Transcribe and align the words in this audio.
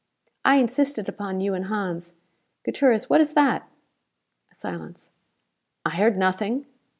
"I 0.43 0.55
insisted 0.55 1.07
upon 1.07 1.41
you 1.41 1.53
and 1.53 1.65
Hans 1.65 2.13
Gutierrez, 2.65 3.07
what 3.07 3.21
is 3.21 3.33
that?" 3.33 3.69
A 4.51 4.55
silence. 4.55 5.11
"I 5.85 5.91
heard 5.91 6.17
nothing." 6.17 6.65